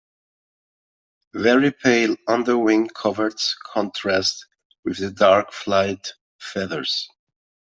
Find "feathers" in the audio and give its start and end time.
6.39-7.07